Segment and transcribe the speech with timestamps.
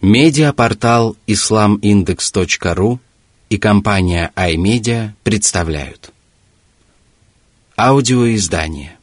[0.00, 2.98] Медиапортал islamindex.ru
[3.48, 6.12] и компания iMedia представляют
[7.76, 8.98] Аудиоиздание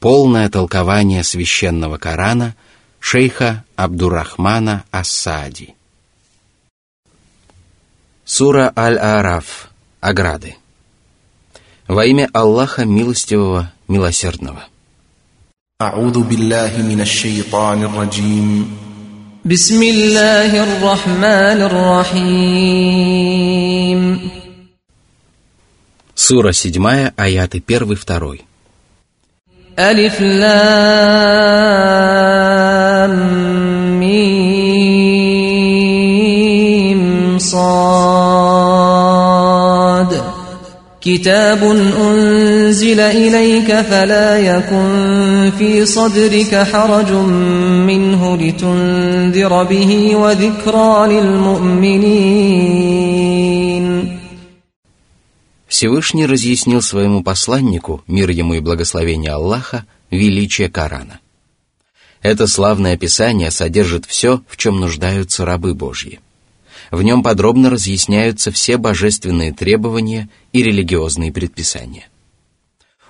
[0.00, 2.56] Полное толкование священного Корана
[2.98, 5.74] шейха Абдурахмана Ассади
[8.24, 9.70] Сура Аль-Араф
[10.00, 10.56] Ограды
[11.86, 14.66] Во имя Аллаха Милостивого, Милосердного
[15.82, 18.76] أعوذ بالله من الشيطان الرجيم
[19.46, 23.22] بسم الله الرحمن الرحيم
[26.14, 28.38] Сура 7, аяты 1-2.
[29.78, 31.62] ألف لام
[34.00, 34.75] ميم
[41.06, 41.62] كتاب
[42.00, 47.12] أنزل إليك فلا يكن في صدرك حرج
[47.86, 52.62] منه لتنذر به وذكرى للمؤمنين
[55.66, 61.18] Всевышний разъяснил своему посланнику, мир ему и благословение Аллаха, величие Корана.
[62.20, 66.20] Это славное описание содержит все, в чем нуждаются рабы Божьи.
[66.91, 72.07] в нем подробно разъясняются все божественные требования и религиозные предписания.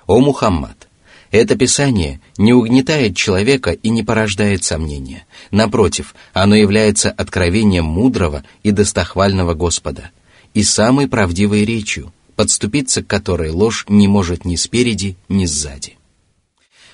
[0.07, 0.87] О Мухаммад!
[1.29, 5.25] Это Писание не угнетает человека и не порождает сомнения.
[5.51, 10.11] Напротив, оно является откровением мудрого и достохвального Господа
[10.53, 15.97] и самой правдивой речью, подступиться к которой ложь не может ни спереди, ни сзади.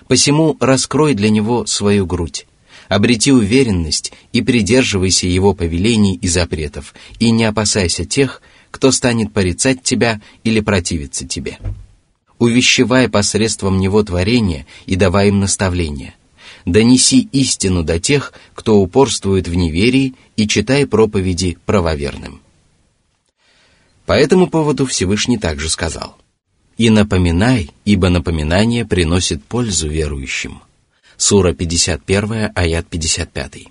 [0.08, 2.48] Посему раскрой для него свою грудь,
[2.88, 9.84] обрети уверенность и придерживайся его повелений и запретов, и не опасайся тех, кто станет порицать
[9.84, 11.60] тебя или противиться тебе.
[12.40, 16.16] Увещевай посредством него творения и давай им наставления.
[16.66, 22.42] Донеси истину до тех, кто упорствует в неверии, и читай проповеди правоверным.
[24.06, 26.18] По этому поводу Всевышний также сказал,
[26.78, 30.62] «И напоминай, ибо напоминание приносит пользу верующим».
[31.26, 33.68] Сура 51, аят 55.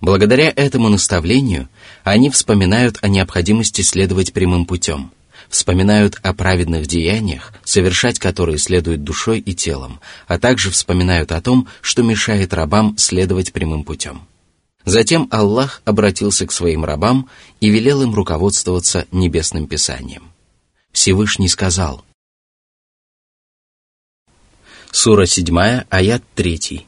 [0.00, 1.68] Благодаря этому наставлению
[2.04, 5.12] они вспоминают о необходимости следовать прямым путем,
[5.50, 11.68] вспоминают о праведных деяниях, совершать которые следует душой и телом, а также вспоминают о том,
[11.82, 14.22] что мешает рабам следовать прямым путем.
[14.86, 17.28] Затем Аллах обратился к своим рабам
[17.60, 20.22] и велел им руководствоваться небесным писанием.
[20.92, 22.06] Всевышний сказал.
[24.91, 26.85] Сура 7, аят 3.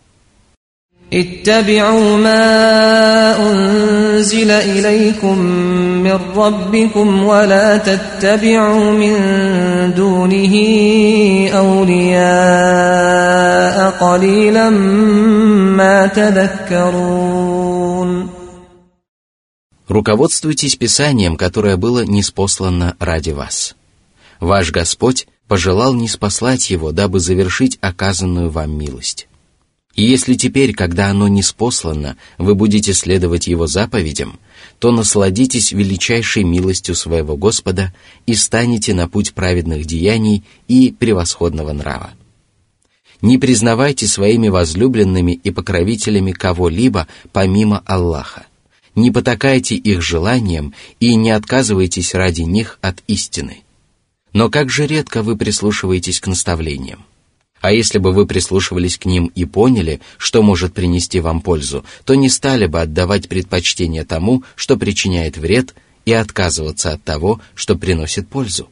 [1.14, 5.38] اتبعوا ما أنزل إليكم
[6.04, 9.14] من ربكم ولا تتبعوا من
[9.94, 10.56] دونه
[11.54, 12.96] أولياء
[13.90, 14.70] قليلا
[15.80, 17.56] ما تذكرون
[19.88, 23.76] Руководствуйтесь Писанием, которое было неспослано ради вас.
[24.40, 29.27] Ваш Господь пожелал неспослать его, дабы завершить оказанную вам милость.
[29.97, 34.39] И если теперь, когда оно неспослано, вы будете следовать его заповедям,
[34.79, 37.93] то насладитесь величайшей милостью своего Господа
[38.27, 42.13] и станете на путь праведных деяний и превосходного нрава.
[43.21, 48.47] Не признавайте своими возлюбленными и покровителями кого-либо помимо Аллаха.
[48.95, 53.65] Не потакайте их желаниям и не отказывайтесь ради них от истины.
[54.33, 57.05] Но как же редко вы прислушиваетесь к наставлениям.
[57.61, 62.15] А если бы вы прислушивались к ним и поняли, что может принести вам пользу, то
[62.15, 65.75] не стали бы отдавать предпочтение тому, что причиняет вред,
[66.07, 68.69] и отказываться от того, что приносит пользу,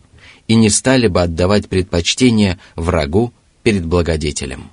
[0.47, 3.33] и не стали бы отдавать предпочтение врагу
[3.63, 4.71] перед благодетелем.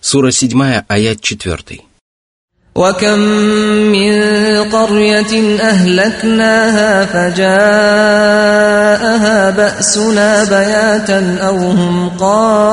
[0.00, 1.82] Сура 7, аят 4.
[2.75, 3.19] وكم
[3.91, 4.15] من
[4.71, 7.49] قرية أهلكناها فجاءها
[9.49, 12.71] بأسنا بياتا أو هم قائلون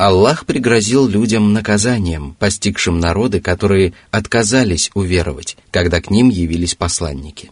[0.00, 7.50] Аллах пригрозил людям наказанием, постигшим народы, которые отказались уверовать, когда к ним явились посланники.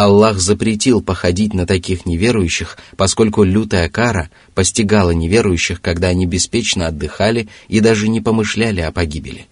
[0.00, 7.50] Аллах запретил походить на таких неверующих, поскольку лютая кара постигала неверующих, когда они беспечно отдыхали
[7.68, 9.46] и даже не помышляли о погибели.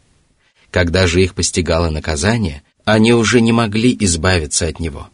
[0.71, 5.11] Когда же их постигало наказание, они уже не могли избавиться от него.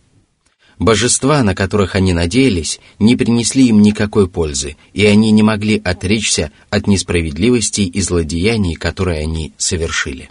[0.79, 6.53] Божества, на которых они надеялись, не принесли им никакой пользы, и они не могли отречься
[6.71, 10.31] от несправедливостей и злодеяний, которые они совершили.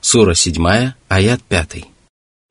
[0.00, 1.91] Сура 7, аят 5.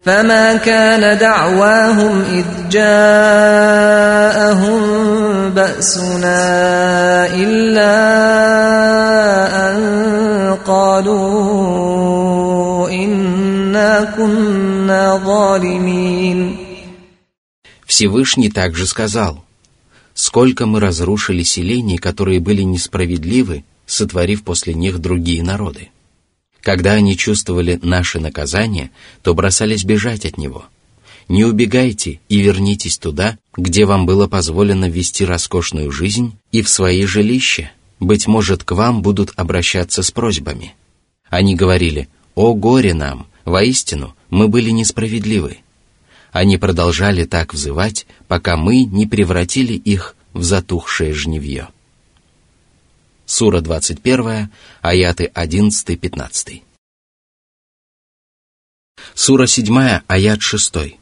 [0.06, 6.40] فما كان دعواهم إذ جاءهم مسهم بأسنا
[7.34, 7.96] إلا
[9.70, 9.78] أن
[10.66, 11.30] قالوا
[12.90, 16.56] إنا كنا ظالمين
[17.86, 19.44] Всевышний также сказал,
[20.14, 25.90] «Сколько мы разрушили селений, которые были несправедливы, сотворив после них другие народы.
[26.61, 28.91] Когда они чувствовали наше наказание,
[29.23, 30.65] то бросались бежать от него.
[31.27, 37.05] Не убегайте и вернитесь туда, где вам было позволено вести роскошную жизнь, и в свои
[37.05, 40.75] жилища, быть может, к вам будут обращаться с просьбами.
[41.29, 43.27] Они говорили, «О горе нам!
[43.45, 45.57] Воистину, мы были несправедливы».
[46.31, 51.67] Они продолжали так взывать, пока мы не превратили их в затухшее жневье.
[53.30, 54.48] Сура 21,
[54.82, 56.62] аяты 11-15.
[59.14, 60.98] Сура 7, аят 6.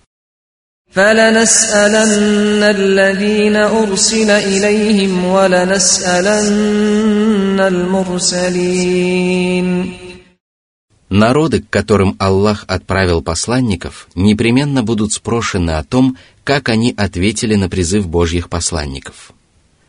[0.94, 6.40] فلنسألن الذين أرسل إليهم ولنسألن
[7.60, 9.24] المرسلين
[11.10, 17.68] Народы, к которым Аллах отправил посланников, непременно будут спрошены о том, как они ответили на
[17.68, 19.32] призыв Божьих посланников.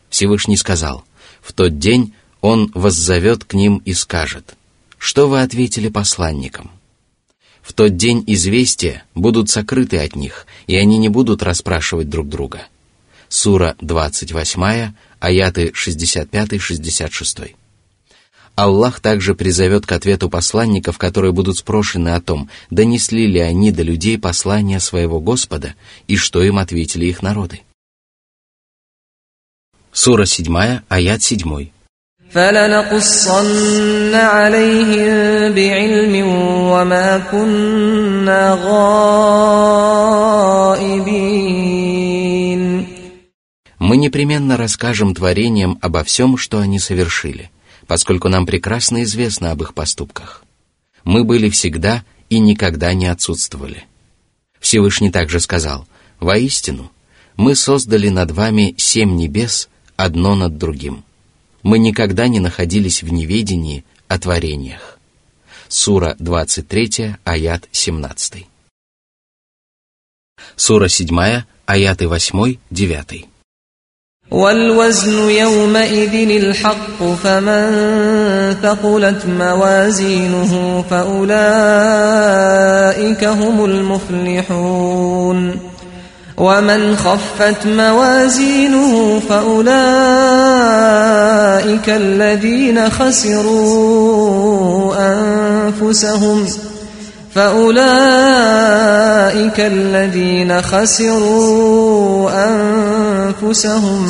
[0.08, 1.04] Всевышний сказал,
[1.42, 4.55] «В тот день он воззовет к ним и скажет,
[4.97, 6.71] «Что вы ответили посланникам?»
[7.61, 12.63] В тот день известия будут сокрыты от них, и они не будут расспрашивать друг друга.
[13.29, 17.55] Сура 28, аяты 65-66.
[18.55, 23.83] Аллах также призовет к ответу посланников, которые будут спрошены о том, донесли ли они до
[23.83, 25.75] людей послания своего Господа
[26.07, 27.61] и что им ответили их народы.
[29.93, 31.69] Сура 7, аят 7.
[32.36, 36.14] فلنقصن عليهم بعلم
[36.72, 39.76] وما كنا غائبين
[43.78, 47.50] Мы непременно расскажем творениям обо всем, что они совершили,
[47.86, 50.44] поскольку нам прекрасно известно об их поступках.
[51.04, 53.84] Мы были всегда и никогда не отсутствовали.
[54.60, 55.86] Всевышний также сказал,
[56.20, 56.90] «Воистину,
[57.36, 61.06] мы создали над вами семь небес, одно над другим»
[61.62, 64.98] мы никогда не находились в неведении о творениях.
[65.68, 68.46] Сура 23, аят 17.
[70.54, 73.26] Сура 7, аяты 8, 9.
[74.30, 77.66] والوزن يومئذ الحق فمن
[78.62, 81.24] ثقلت موازينه فأولئك
[83.24, 85.60] هم المفلحون
[86.36, 90.49] ومن خفت موازينه فأولئك
[91.88, 96.46] الذين خسروا أنفسهم
[97.34, 97.80] فأولئك
[99.60, 104.06] الذين خسروا أنفسهم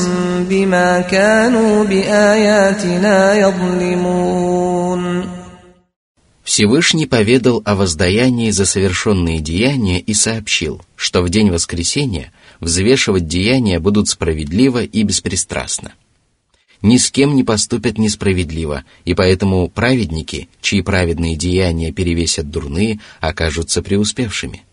[0.48, 5.26] بما كانوا بآياتنا يظلمون
[6.44, 13.80] Всевышний поведал о воздаянии за совершенные деяния и сообщил, что в день воскресения взвешивать деяния
[13.80, 15.92] будут справедливо и беспристрастно.
[16.81, 23.81] Ни с кем не поступят несправедливо, и поэтому праведники, чьи праведные деяния перевесят дурные, окажутся
[23.81, 24.63] преуспевшими.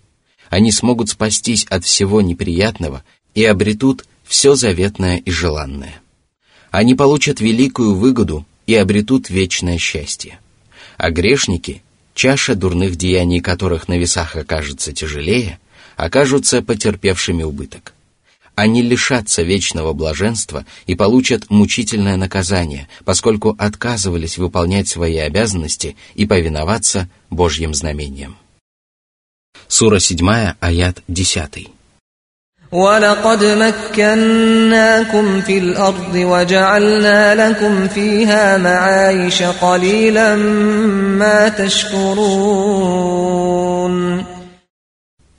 [0.49, 6.01] Они смогут спастись от всего неприятного и обретут все заветное и желанное.
[6.71, 10.39] Они получат великую выгоду и обретут вечное счастье
[10.99, 11.83] а грешники,
[12.15, 15.59] чаша дурных деяний которых на весах окажется тяжелее,
[15.97, 17.95] окажутся потерпевшими убыток
[18.58, 27.10] Они лишатся вечного блаженства и получат мучительное наказание, поскольку отказывались выполнять свои обязанности и повиноваться
[27.32, 28.38] Божьим знамениям.
[29.68, 31.68] Сура 7, аят 10.
[32.74, 43.04] ولقد مكناكم في الأرض وجعلنا لكم فيها معايش قليلا ما تشكرون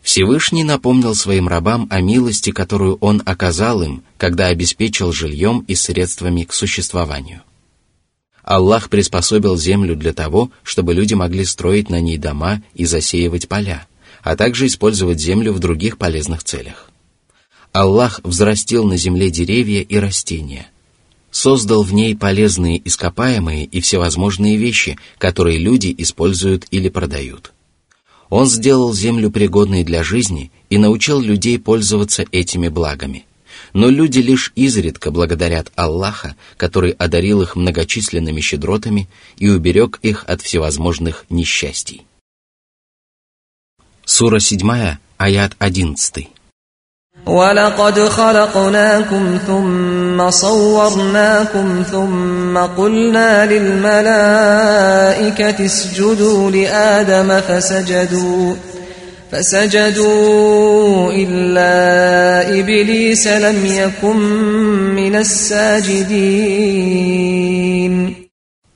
[0.09, 6.45] Всевышний напомнил своим рабам о милости, которую Он оказал им, когда обеспечил жильем и средствами
[6.45, 7.43] к существованию.
[8.41, 13.85] Аллах приспособил землю для того, чтобы люди могли строить на ней дома и засеивать поля,
[14.23, 16.89] а также использовать землю в других полезных целях.
[17.71, 20.71] Аллах взрастил на земле деревья и растения,
[21.29, 27.51] создал в ней полезные ископаемые и всевозможные вещи, которые люди используют или продают.
[28.29, 33.25] Он сделал землю пригодной для жизни и научил людей пользоваться этими благами.
[33.73, 40.41] Но люди лишь изредка благодарят Аллаха, который одарил их многочисленными щедротами и уберег их от
[40.41, 42.05] всевозможных несчастий.
[44.05, 46.29] Сура 7, аят 11.
[47.26, 54.44] ولقد خلقناكم ثم صورناكم ثم قلنا للملائكة
[55.64, 58.54] اسجدوا لآدم فسجدوا
[59.32, 64.16] فسجدوا إلا إبليس لم يكن
[64.94, 66.54] من الساجدين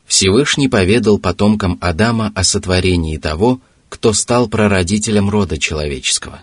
[0.08, 3.60] Всевышний поведал потомкам Адама о сотворении того,
[3.90, 6.40] кто стал прародителем рода человеческого.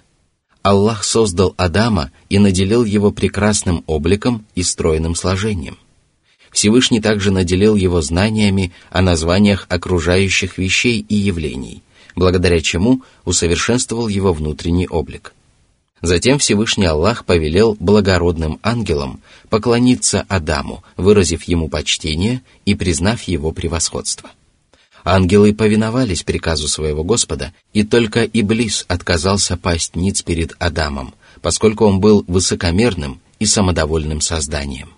[0.63, 5.79] Аллах создал Адама и наделил его прекрасным обликом и стройным сложением.
[6.51, 11.83] Всевышний также наделил его знаниями о названиях окружающих вещей и явлений,
[12.17, 15.35] благодаря чему усовершенствовал его внутренний облик–
[16.03, 24.31] Затем Всевышний Аллах повелел благородным ангелам поклониться Адаму, выразив ему почтение и признав его превосходство.
[25.04, 32.00] Ангелы повиновались приказу своего Господа, и только Иблис отказался пасть ниц перед Адамом, поскольку он
[32.00, 34.90] был высокомерным и самодовольным созданием.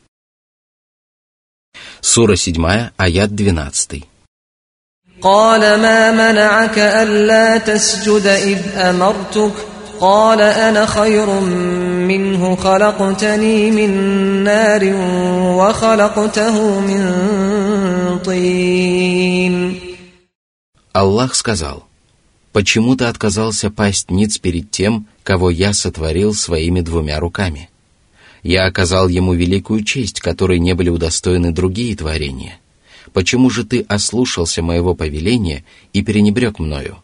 [2.02, 4.04] Сура 7, аят 12.
[5.22, 9.52] قال ما منعك ألا تسجد إذ أمرتك
[10.00, 11.40] قال أنا خير
[12.08, 13.92] منه خلقتني من
[14.44, 14.94] نار
[15.58, 17.04] وخلقته من
[18.26, 19.81] طين
[20.93, 21.87] Аллах сказал,
[22.53, 27.71] «Почему ты отказался пасть ниц перед тем, кого я сотворил своими двумя руками?
[28.43, 32.59] Я оказал ему великую честь, которой не были удостоены другие творения.
[33.15, 36.99] Почему же ты ослушался моего повеления и перенебрег мною?»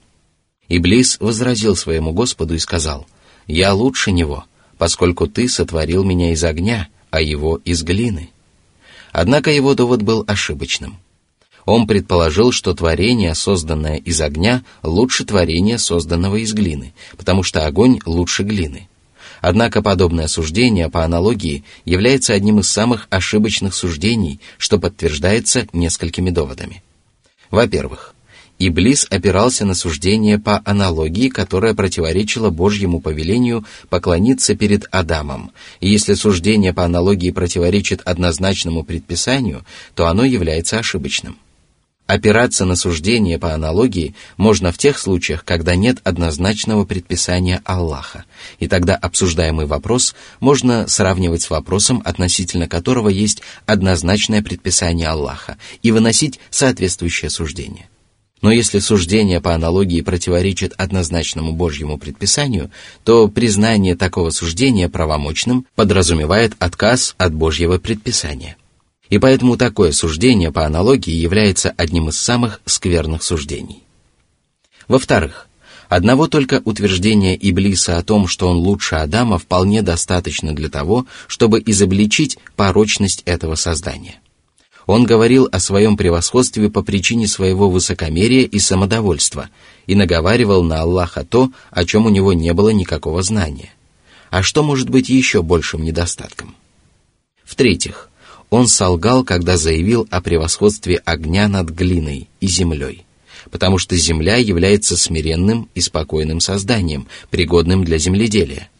[0.69, 3.07] Иблис возразил своему Господу и сказал,
[3.47, 4.45] «Я лучше него,
[4.77, 8.29] поскольку ты сотворил меня из огня, а его из глины».
[9.13, 10.99] Однако его довод был ошибочным.
[11.69, 18.01] Он предположил, что творение, созданное из огня, лучше творения, созданного из глины, потому что огонь
[18.07, 18.89] лучше глины.
[19.43, 26.83] Однако подобное суждение, по аналогии, является одним из самых ошибочных суждений, что подтверждается несколькими доводами.
[27.51, 28.15] Во-первых,
[28.59, 35.53] Иблис опирался на суждение по аналогии, которая противоречила Божьему повелению поклониться перед Адамом.
[35.81, 41.37] И если суждение по аналогии противоречит однозначному предписанию, то оно является ошибочным.
[42.09, 48.25] Опираться на суждение по аналогии можно в тех случаях, когда нет однозначного предписания Аллаха,
[48.59, 55.91] и тогда обсуждаемый вопрос можно сравнивать с вопросом, относительно которого есть однозначное предписание Аллаха, и
[55.93, 57.91] выносить соответствующее суждение.
[58.41, 62.71] Но если суждение по аналогии противоречит однозначному Божьему предписанию,
[63.05, 68.57] то признание такого суждения правомочным подразумевает отказ от Божьего предписания.
[69.11, 73.83] И поэтому такое суждение по аналогии является одним из самых скверных суждений.
[74.87, 75.49] Во-вторых,
[75.89, 81.63] одного только утверждения Иблиса о том, что он лучше Адама, вполне достаточно для того, чтобы
[81.65, 84.21] изобличить порочность этого создания–
[84.89, 89.51] он говорил о своем превосходстве по причине своего высокомерия и самодовольства
[89.87, 93.71] и наговаривал на Аллаха то, о чем у него не было никакого знания.
[94.31, 96.57] А что может быть еще большим недостатком?
[97.45, 98.09] В-третьих,
[98.51, 103.05] он солгал, когда заявил о превосходстве огня над глиной и землей,
[103.51, 108.71] потому что земля является смиренным и спокойным созданием, пригодным для земледелия.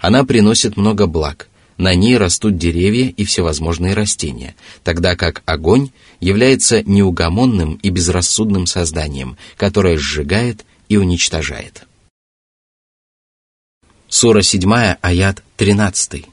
[0.00, 6.82] Она приносит много благ– на ней растут деревья и всевозможные растения, тогда как огонь является
[6.82, 11.86] неугомонным и безрассудным созданием, которое сжигает и уничтожает.
[14.08, 16.24] Сура 7, аят 13.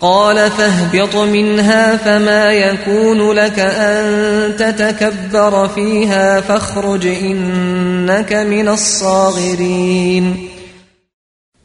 [0.00, 10.48] قال فاهبط منها فما يكون لك أن تتكبر فيها فاخرج إنك من الصاغرين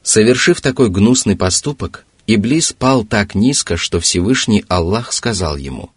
[0.03, 5.89] Совершив такой гнусный поступок, Иблис пал так низко, что Всевышний Аллах сказал ему,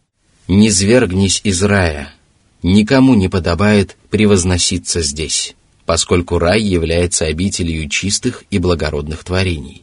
[0.47, 2.15] «Не звергнись из рая,
[2.63, 9.82] никому не подобает превозноситься здесь, поскольку рай является обителью чистых и благородных творений.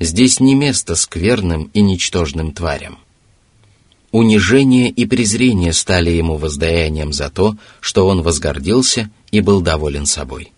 [0.00, 2.98] Здесь не место скверным и ничтожным тварям».
[4.10, 10.52] Унижение и презрение стали ему воздаянием за то, что он возгордился и был доволен собой.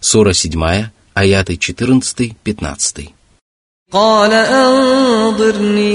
[0.00, 3.10] Сура 7, аяты 14-15.
[3.92, 5.86] قال أنظرني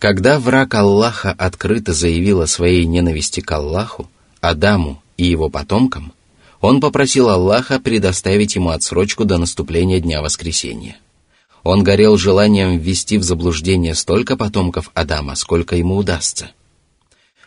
[0.00, 4.08] когда враг Аллаха открыто заявил о своей ненависти к Аллаху,
[4.40, 6.14] Адаму и его потомкам,
[6.62, 10.96] он попросил Аллаха предоставить ему отсрочку до наступления Дня Воскресения.
[11.64, 16.52] Он горел желанием ввести в заблуждение столько потомков Адама, сколько ему удастся.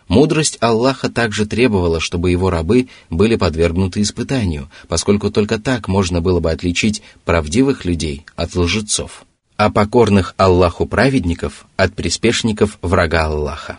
[0.08, 6.40] Мудрость Аллаха также требовала, чтобы его рабы были подвергнуты испытанию, поскольку только так можно было
[6.40, 9.26] бы отличить правдивых людей от лжецов,
[9.57, 13.79] а покорных Аллаху праведников от приспешников врага Аллаха.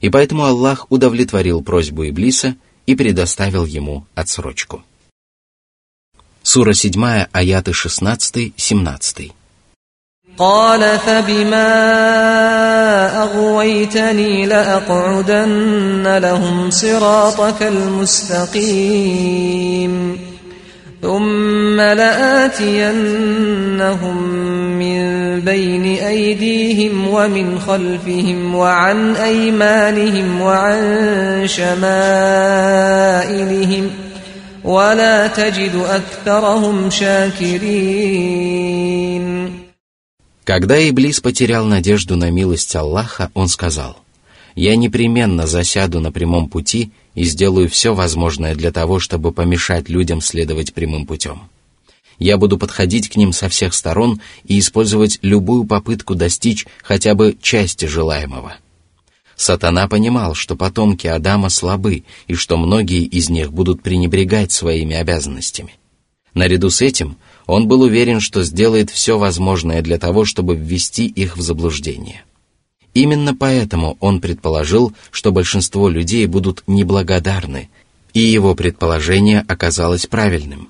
[0.00, 2.56] И поэтому Аллах удовлетворил просьбу Иблиса
[2.86, 4.82] и предоставил ему отсрочку.
[6.42, 9.32] Сура 7, аяты 16-17.
[10.38, 11.72] قال فبما
[13.22, 19.12] أغويتني لأقعدن لهم صراطك المستقيم
[21.02, 23.02] ثم لآتينهم
[24.78, 25.02] من
[25.40, 31.92] بين أيديهم ومن خلفهم وعن أيمانهم وعن شمائلهم
[34.64, 38.42] ولا تجد أكثرهم شاكرين
[40.44, 43.96] Когда Иблис потерял надежду на милость Аллаха, он сказал,
[44.56, 50.21] «Я непременно засяду на прямом пути и сделаю все возможное для того, чтобы помешать людям
[50.21, 51.49] следовать прямым путем.
[52.19, 57.35] Я буду подходить к ним со всех сторон и использовать любую попытку достичь хотя бы
[57.41, 58.53] части желаемого».
[59.35, 65.75] Сатана понимал, что потомки Адама слабы и что многие из них будут пренебрегать своими обязанностями.
[66.33, 71.37] Наряду с этим он был уверен, что сделает все возможное для того, чтобы ввести их
[71.37, 72.23] в заблуждение.
[72.97, 77.69] Именно поэтому он предположил, что большинство людей будут неблагодарны,
[78.13, 80.69] и его предположение оказалось правильным.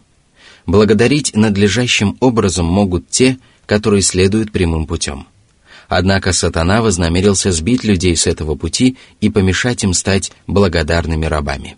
[0.66, 5.26] Благодарить надлежащим образом могут те, которые следуют прямым путем.
[5.88, 11.78] Однако сатана вознамерился сбить людей с этого пути и помешать им стать благодарными рабами.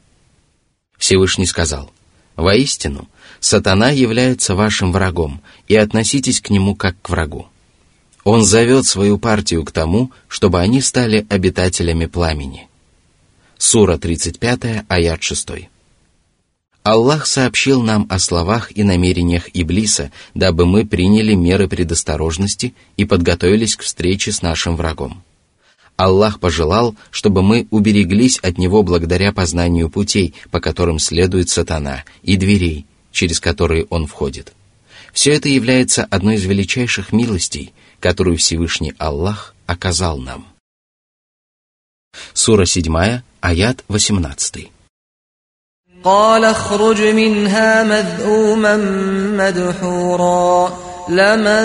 [0.98, 1.92] Всевышний сказал,
[2.36, 3.08] «Воистину,
[3.40, 7.50] сатана является вашим врагом, и относитесь к нему как к врагу.
[8.24, 12.68] Он зовет свою партию к тому, чтобы они стали обитателями пламени.
[13.58, 15.50] Сура 35, аят 6.
[16.84, 23.76] Аллах сообщил нам о словах и намерениях Иблиса, дабы мы приняли меры предосторожности и подготовились
[23.76, 25.22] к встрече с нашим врагом.
[25.98, 32.38] Аллах пожелал, чтобы мы убереглись от него благодаря познанию путей, по которым следует сатана, и
[32.38, 34.54] дверей, через которые он входит.
[35.19, 40.47] Все это является одной из величайших милостей, которую Всевышний Аллах оказал нам.
[42.33, 44.71] Сура 7, аят 18.
[46.05, 48.77] قال اخرج منها مذءوما
[49.39, 51.65] مدحورا لمن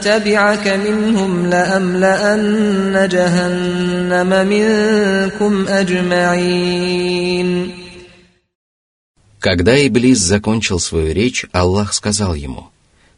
[0.00, 7.72] تبعك منهم لأملأن جهنم منكم أجمعين
[9.40, 12.68] Когда Иблис закончил свою речь, Аллах сказал ему,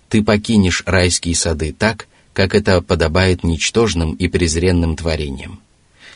[0.10, 5.60] «Ты покинешь райские сады так, как это подобает ничтожным и презренным творениям.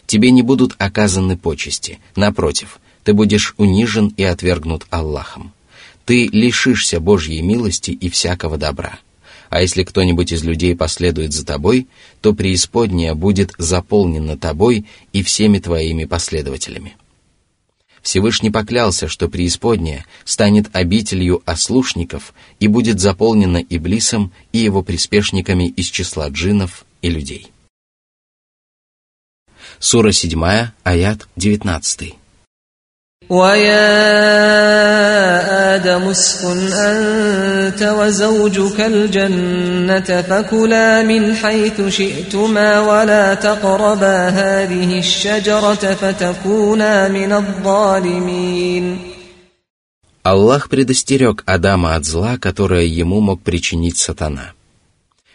[0.06, 5.54] Тебе не будут оказаны почести, напротив, ты будешь унижен и отвергнут Аллахом.
[6.06, 9.00] Ты лишишься Божьей милости и всякого добра.
[9.50, 11.88] А если кто-нибудь из людей последует за тобой,
[12.22, 16.96] то преисподняя будет заполнена тобой и всеми твоими последователями».
[18.04, 25.86] Всевышний поклялся, что преисподняя станет обителью ослушников и будет заполнена Иблисом и его приспешниками из
[25.88, 27.48] числа джиннов и людей.
[29.80, 32.14] Сура 7, аят 19.
[33.29, 33.99] ويا
[35.75, 47.33] آدم اسكن أنت وزوجك الجنة فكلا من حيث شئتما ولا تقربا هذه الشجرة فتكونا من
[47.33, 48.99] الظالمين
[50.25, 54.53] Аллах предостерег Адама от зла, которое ему мог причинить сатана.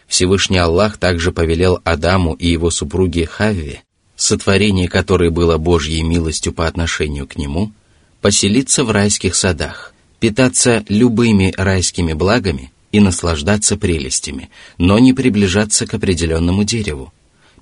[0.06, 3.82] Всевышний Аллах также повелел Адаму и его супруге Хавве,
[4.16, 7.72] сотворение которой было Божьей милостью по отношению к нему,
[8.21, 15.93] поселиться в райских садах, питаться любыми райскими благами и наслаждаться прелестями, но не приближаться к
[15.93, 17.13] определенному дереву.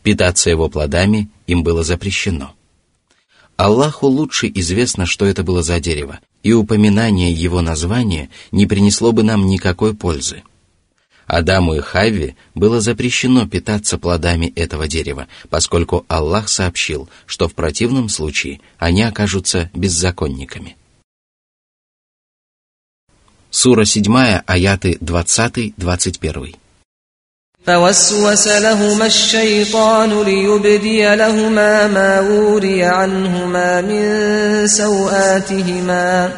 [0.03, 2.53] Питаться его плодами им было запрещено.
[3.57, 9.23] Аллаху лучше известно, что это было за дерево, и упоминание его названия не принесло бы
[9.23, 10.43] нам никакой пользы.
[11.26, 18.08] Адаму и Хавве было запрещено питаться плодами этого дерева, поскольку Аллах сообщил, что в противном
[18.08, 20.76] случае они окажутся беззаконниками.
[23.50, 26.56] Сура 7, аяты 20-21.
[27.66, 36.30] فوسوس لهما الشيطان ليبدي لهما ما وري عنهما من سوآتهما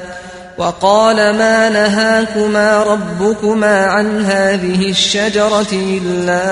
[0.59, 6.45] وقال ما نهاكما ربكما عن هذه الشجرة إلا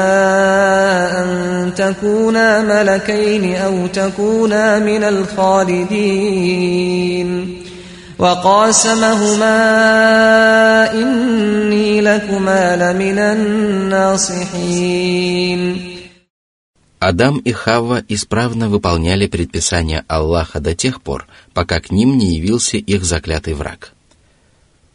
[1.22, 6.42] أن تكونا ملكين أو تكونا من الخالدين
[8.18, 9.52] وقاسمهما
[10.92, 14.92] إني لكما لمن الناصحين
[17.02, 22.76] Адам и Хавва исправно выполняли предписания Аллаха до тех пор, пока к ним не явился
[22.76, 23.92] их заклятый враг.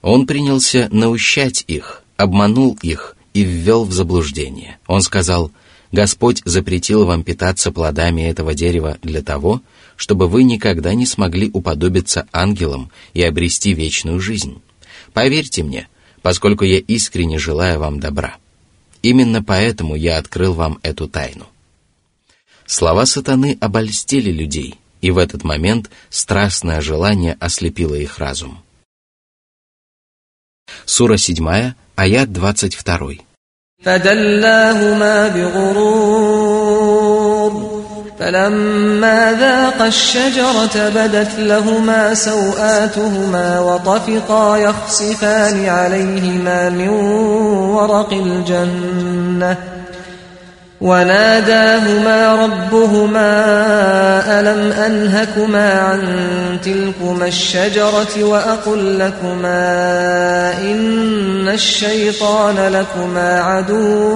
[0.03, 4.79] Он принялся наущать их, обманул их и ввел в заблуждение.
[4.87, 5.53] Он сказал,
[5.93, 9.63] «Господь запретил вам питаться плодами этого дерева для того,
[9.97, 14.61] чтобы вы никогда не смогли уподобиться ангелам и обрести вечную жизнь.
[15.13, 15.89] Поверьте мне,
[16.23, 18.37] поскольку я искренне желаю вам добра.
[19.03, 21.47] Именно поэтому я открыл вам эту тайну.
[22.67, 28.59] Слова сатаны обольстили людей, и в этот момент страстное желание ослепило их разум.
[30.86, 33.18] Сура 7, аят 22.
[33.84, 36.98] فدلاهما بغرور
[38.20, 46.90] فلما ذاقا الشجرة بدت لهما سوآتهما وطفقا يخصفان عليهما من
[47.78, 49.58] ورق الجنة
[50.82, 53.30] وناداهما ربهما
[54.40, 56.02] ألم أنهكما عن
[56.64, 64.16] تلكما الشجرة وأقل لكما إن الشيطان لكما عدو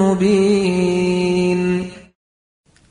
[0.00, 1.32] مبين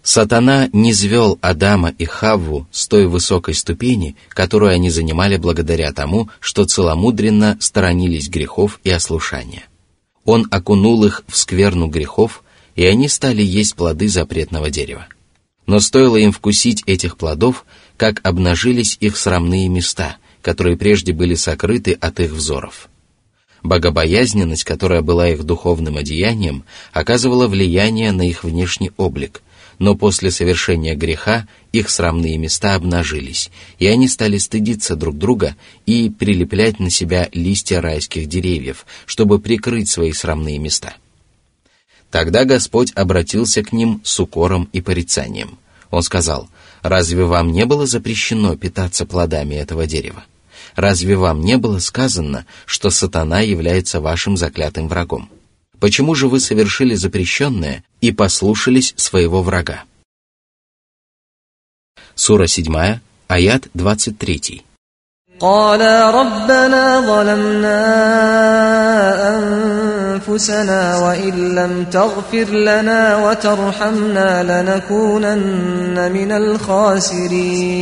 [0.03, 6.27] Сатана не звел Адама и Хавву с той высокой ступени, которую они занимали благодаря тому,
[6.39, 9.63] что целомудренно сторонились грехов и ослушания.
[10.25, 12.43] Он окунул их в скверну грехов,
[12.76, 15.06] и они стали есть плоды запретного дерева.
[15.66, 17.64] Но стоило им вкусить этих плодов,
[17.96, 22.88] как обнажились их срамные места, которые прежде были сокрыты от их взоров.
[23.62, 29.42] Богобоязненность, которая была их духовным одеянием, оказывала влияние на их внешний облик,
[29.78, 36.10] но после совершения греха их срамные места обнажились, и они стали стыдиться друг друга и
[36.10, 40.94] прилеплять на себя листья райских деревьев, чтобы прикрыть свои срамные места–
[42.16, 45.58] Тогда Господь обратился к ним с укором и порицанием.
[45.90, 46.48] Он сказал,
[46.80, 50.24] «Разве вам не было запрещено питаться плодами этого дерева?
[50.76, 55.28] Разве вам не было сказано, что сатана является вашим заклятым врагом?
[55.78, 59.84] Почему же вы совершили запрещенное и послушались своего врага?»
[62.14, 64.64] Сура 7, аят 23.
[65.41, 67.81] قالا ربنا ظلمنا
[69.37, 77.81] أنفسنا وإن لم تغفر لنا وترحمنا لنكونن من الخاسرين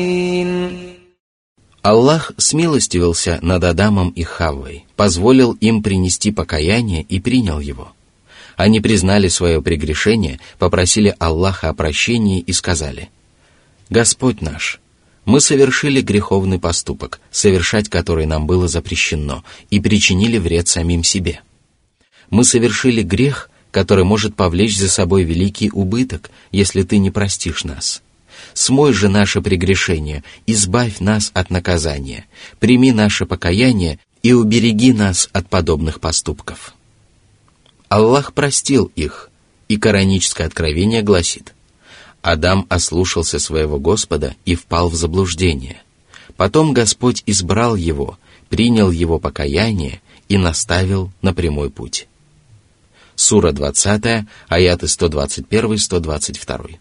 [1.82, 7.94] Аллах смилостивился над Адамом и Хаввой, позволил им принести покаяние и принял его.
[8.58, 13.10] Они признали свое прегрешение, попросили Аллаха о прощении и сказали,
[13.90, 14.82] «Господь наш,
[15.25, 21.41] мы совершили греховный поступок, совершать который нам было запрещено, и причинили вред самим себе.
[22.31, 28.03] Мы совершили грех, который может повлечь за собой великий убыток, если ты не простишь нас.
[28.53, 32.27] Смой же наше прегрешение, избавь нас от наказания,
[32.61, 36.75] прими наше покаяние и убереги нас от подобных поступков.
[37.89, 39.31] Аллах простил их,
[39.69, 41.54] и кораническое откровение гласит–
[42.25, 45.83] Адам ослушался своего Господа и впал в заблуждение.
[46.39, 52.09] Потом Господь избрал его, принял его покаяние и наставил на прямой путь.
[53.15, 56.77] Сура 20, аяты 121-122.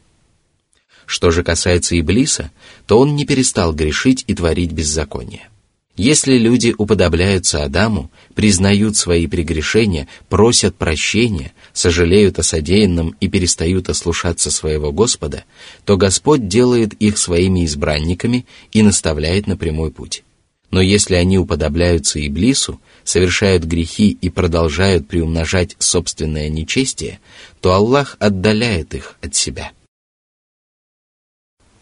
[1.05, 2.49] Что же касается Иблиса,
[2.87, 5.49] то он не перестал грешить и творить беззаконие.
[5.95, 14.49] Если люди уподобляются Адаму, признают свои прегрешения, просят прощения, сожалеют о содеянном и перестают ослушаться
[14.49, 15.43] своего Господа,
[15.85, 20.23] то Господь делает их своими избранниками и наставляет на прямой путь.
[20.71, 27.19] Но если они уподобляются Иблису, совершают грехи и продолжают приумножать собственное нечестие,
[27.61, 29.71] то Аллах отдаляет их от себя.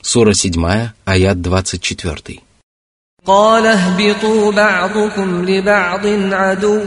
[0.02, 2.42] Сура 7, аят 24.
[3.27, 6.81] قال اهبطوا بعضكم لبعض عدو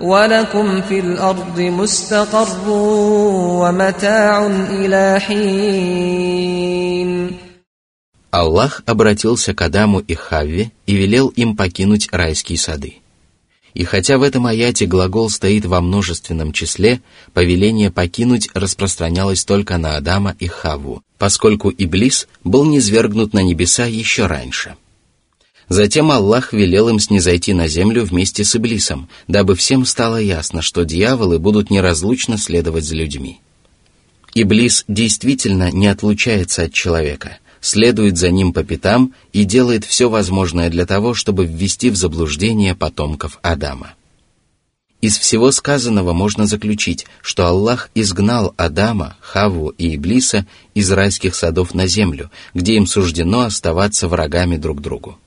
[0.00, 2.68] ولكم في الأرض مستقر
[3.60, 6.66] ومتاع إلى حين
[8.32, 12.96] Аллах обратился к Адаму и Хавве и велел им покинуть райские сады.
[13.72, 17.00] И хотя в этом аяте глагол стоит во множественном числе,
[17.32, 24.26] повеление покинуть распространялось только на Адама и Хавву, поскольку Иблис был низвергнут на небеса еще
[24.26, 24.79] раньше –
[25.71, 30.83] Затем Аллах велел им снизойти на землю вместе с Иблисом, дабы всем стало ясно, что
[30.83, 33.39] дьяволы будут неразлучно следовать за людьми.
[34.33, 40.69] Иблис действительно не отлучается от человека, следует за ним по пятам и делает все возможное
[40.69, 43.93] для того, чтобы ввести в заблуждение потомков Адама.
[44.99, 51.73] Из всего сказанного можно заключить, что Аллах изгнал Адама, Хаву и Иблиса из райских садов
[51.73, 55.17] на землю, где им суждено оставаться врагами друг другу.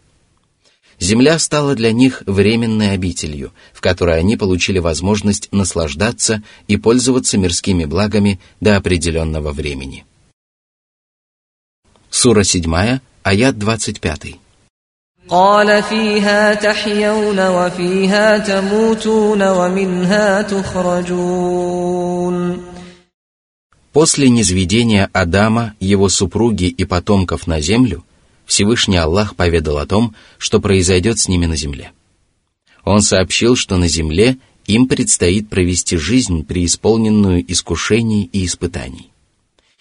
[1.00, 7.86] Земля стала для них временной обителью, в которой они получили возможность наслаждаться и пользоваться мирскими
[7.86, 10.06] благами до определенного времени.
[12.10, 14.40] Сура 7, аят 25.
[15.30, 21.90] قال فيها تحيون وفيها تموتون ومنها تخرجون
[23.92, 28.04] После низведения Адама, его супруги и потомков на землю,
[28.47, 31.93] Всевышний Аллах поведал о том, что произойдет с ними на земле.
[32.85, 39.11] Он сообщил, что на земле им предстоит провести жизнь, преисполненную искушений и испытаний.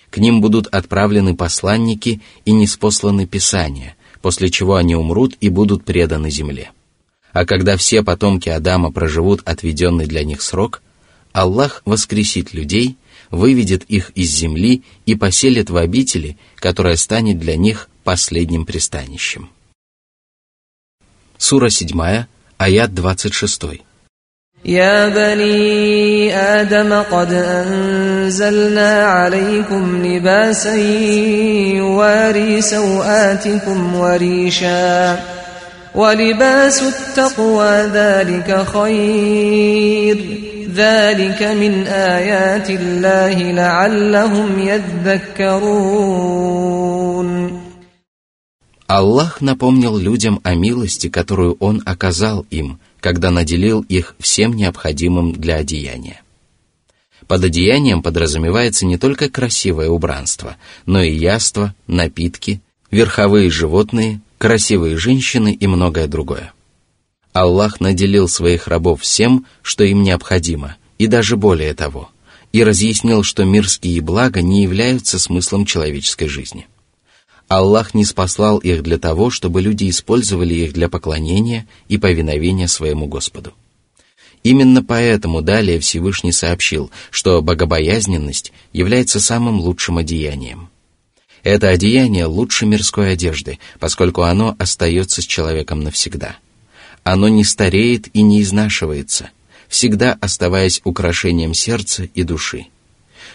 [0.10, 6.30] К ним будут отправлены посланники и неспосланы писания, после чего они умрут и будут преданы
[6.30, 6.72] земле.
[7.32, 10.82] А когда все потомки Адама проживут отведенный для них срок,
[11.32, 12.96] Аллах воскресит людей,
[13.32, 19.51] выведет их из земли и поселит в обители, которая станет для них последним пристанищем.
[21.39, 22.27] Сура 7,
[22.59, 23.83] аят 26.
[24.65, 30.75] يا بني آدم قد أنزلنا عليكم لباسا
[31.77, 35.19] يواري سوآتكم وريشا
[35.95, 40.17] ولباس التقوى ذلك خير
[40.75, 46.29] ذلك من آيات الله لعلهم يذكرون
[48.96, 55.56] Аллах напомнил людям о милости, которую Он оказал им, когда наделил их всем необходимым для
[55.56, 56.22] одеяния.
[57.26, 65.54] Под одеянием подразумевается не только красивое убранство, но и яство, напитки, верховые животные, красивые женщины
[65.54, 66.54] и многое другое.
[67.32, 72.12] Аллах наделил своих рабов всем, что им необходимо, и даже более того,
[72.52, 76.68] и разъяснил, что мирские блага не являются смыслом человеческой жизни.
[77.58, 83.06] Аллах не спаслал их для того, чтобы люди использовали их для поклонения и повиновения своему
[83.06, 83.54] Господу.
[84.44, 90.70] Именно поэтому далее Всевышний сообщил, что богобоязненность является самым лучшим одеянием.
[91.44, 96.38] Это одеяние лучше мирской одежды, поскольку оно остается с человеком навсегда.
[97.04, 99.30] Оно не стареет и не изнашивается,
[99.68, 102.68] всегда оставаясь украшением сердца и души.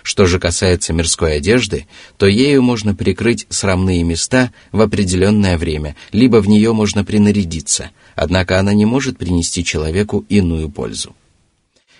[0.09, 6.39] Что же касается мирской одежды, то ею можно прикрыть срамные места в определенное время, либо
[6.41, 11.15] в нее можно принарядиться, однако она не может принести человеку иную пользу.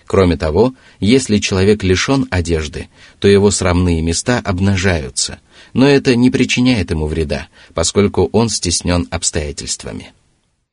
[0.07, 2.87] Кроме того, если человек лишен одежды,
[3.19, 5.39] то его срамные места обнажаются,
[5.73, 10.13] но это не причиняет ему вреда, поскольку он стеснен обстоятельствами.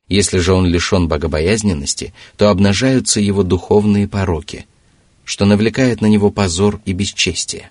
[0.07, 4.65] Если же он лишен богобоязненности, то обнажаются его духовные пороки–
[5.27, 7.69] что навлекает на него позор и бесчестие.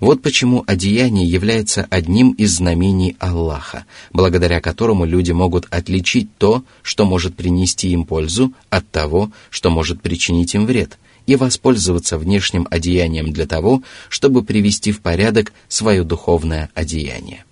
[0.00, 7.06] Вот почему одеяние является одним из знамений Аллаха, благодаря которому люди могут отличить то, что
[7.06, 13.32] может принести им пользу, от того, что может причинить им вред, и воспользоваться внешним одеянием
[13.32, 17.44] для того, чтобы привести в порядок свое духовное одеяние.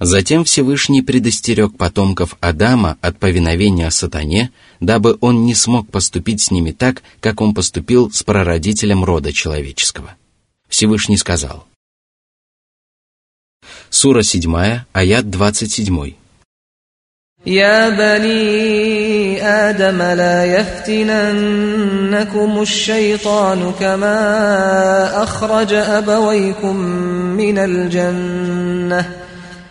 [0.00, 6.72] Затем Всевышний предостерег потомков Адама от повиновения сатане, дабы он не смог поступить с ними
[6.72, 10.14] так, как он поступил с прародителем рода человеческого.
[10.68, 11.66] Всевышний сказал.
[13.88, 16.14] Сура 7, аят 27.
[17.46, 21.82] يا بني آدم لا يفتننكم
[22.62, 26.76] الشيطان كما أخرج أبويكم
[27.36, 29.10] من الجنة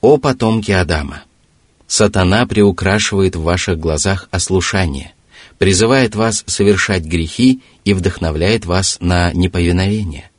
[0.00, 1.24] «О потомки Адама!
[1.86, 5.12] Сатана приукрашивает в ваших глазах ослушание,
[5.58, 10.30] призывает вас совершать грехи и вдохновляет вас на неповиновение.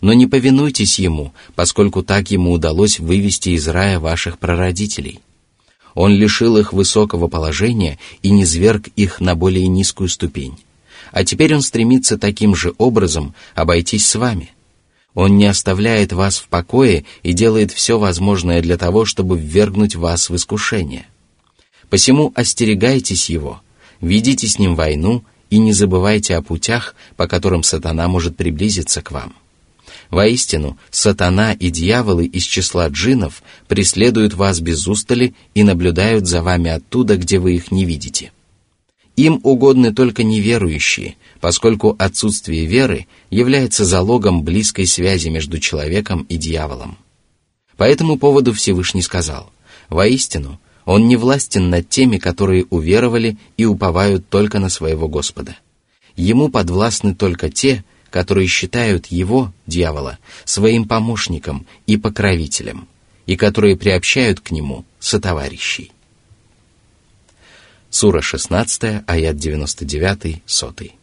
[0.00, 5.20] Но не повинуйтесь ему, поскольку так ему удалось вывести из рая ваших прародителей.
[5.94, 10.58] Он лишил их высокого положения и низверг их на более низкую ступень.
[11.10, 14.52] А теперь он стремится таким же образом обойтись с вами.
[15.14, 20.30] Он не оставляет вас в покое и делает все возможное для того, чтобы ввергнуть вас
[20.30, 21.06] в искушение.
[21.90, 23.60] Посему остерегайтесь его,
[24.00, 29.10] ведите с ним войну и не забывайте о путях, по которым сатана может приблизиться к
[29.10, 29.34] вам.
[30.08, 36.70] Воистину, сатана и дьяволы из числа джинов преследуют вас без устали и наблюдают за вами
[36.70, 38.32] оттуда, где вы их не видите.
[39.16, 46.96] Им угодны только неверующие, поскольку отсутствие веры является залогом близкой связи между человеком и дьяволом.
[47.76, 49.50] По этому поводу Всевышний сказал,
[49.88, 55.56] «Воистину, он не властен над теми, которые уверовали и уповают только на своего Господа.
[56.16, 62.88] Ему подвластны только те, которые считают его, дьявола, своим помощником и покровителем,
[63.26, 65.91] и которые приобщают к нему сотоварищей.
[67.92, 70.96] Сура 16, аят 99, сотый.